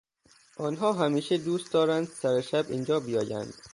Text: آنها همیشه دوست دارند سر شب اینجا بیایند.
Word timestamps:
آنها 0.57 0.93
همیشه 0.93 1.37
دوست 1.37 1.73
دارند 1.73 2.07
سر 2.07 2.41
شب 2.41 2.65
اینجا 2.69 2.99
بیایند. 2.99 3.53